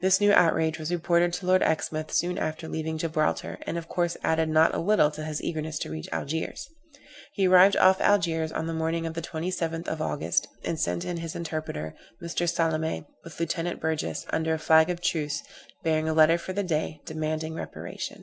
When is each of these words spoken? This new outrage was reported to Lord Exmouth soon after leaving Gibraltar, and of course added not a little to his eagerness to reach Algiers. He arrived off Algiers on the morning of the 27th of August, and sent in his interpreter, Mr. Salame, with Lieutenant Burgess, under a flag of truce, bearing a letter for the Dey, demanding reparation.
This 0.00 0.22
new 0.22 0.32
outrage 0.32 0.78
was 0.78 0.90
reported 0.90 1.34
to 1.34 1.44
Lord 1.44 1.62
Exmouth 1.62 2.10
soon 2.14 2.38
after 2.38 2.66
leaving 2.66 2.96
Gibraltar, 2.96 3.58
and 3.66 3.76
of 3.76 3.88
course 3.88 4.16
added 4.24 4.48
not 4.48 4.74
a 4.74 4.78
little 4.78 5.10
to 5.10 5.22
his 5.22 5.42
eagerness 5.42 5.78
to 5.80 5.90
reach 5.90 6.08
Algiers. 6.14 6.66
He 7.34 7.46
arrived 7.46 7.76
off 7.76 8.00
Algiers 8.00 8.52
on 8.52 8.66
the 8.66 8.72
morning 8.72 9.04
of 9.04 9.12
the 9.12 9.20
27th 9.20 9.86
of 9.86 10.00
August, 10.00 10.48
and 10.64 10.80
sent 10.80 11.04
in 11.04 11.18
his 11.18 11.36
interpreter, 11.36 11.94
Mr. 12.22 12.48
Salame, 12.48 13.04
with 13.22 13.38
Lieutenant 13.38 13.80
Burgess, 13.82 14.24
under 14.30 14.54
a 14.54 14.58
flag 14.58 14.88
of 14.88 15.02
truce, 15.02 15.42
bearing 15.84 16.08
a 16.08 16.14
letter 16.14 16.38
for 16.38 16.54
the 16.54 16.62
Dey, 16.64 17.02
demanding 17.04 17.52
reparation. 17.54 18.18